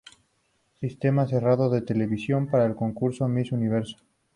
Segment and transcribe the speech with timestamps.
[0.79, 3.97] Sistema Cerrado de Televisión para el concurso Miss Universo.